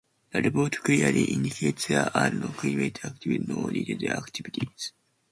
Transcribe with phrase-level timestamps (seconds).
[0.31, 4.93] The report clearly indicates there are no criminal activities, no illegal activities.